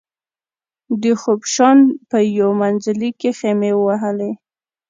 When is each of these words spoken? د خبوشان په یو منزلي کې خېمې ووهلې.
د 1.01 1.03
خبوشان 1.21 1.77
په 2.09 2.17
یو 2.39 2.49
منزلي 2.61 3.11
کې 3.19 3.29
خېمې 3.37 3.71
ووهلې. 3.75 4.31